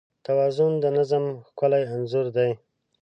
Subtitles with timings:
[0.25, 2.49] توازن د نظم ښکلی انځور دی.